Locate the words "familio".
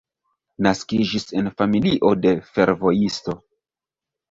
1.59-2.11